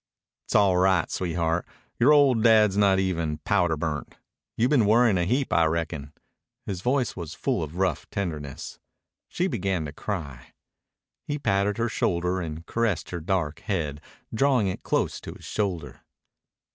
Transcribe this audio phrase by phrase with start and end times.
[0.47, 1.63] "'T's all right, sweetheart.
[1.99, 4.15] Yore old dad's not even powder burnt.
[4.57, 6.11] You been worryin' a heap, I reckon."
[6.65, 8.79] His voice was full of rough tenderness.
[9.27, 10.53] She began to cry.
[11.27, 14.01] He patted her shoulder and caressed her dark head
[14.33, 16.01] drawing it close to his shoulder.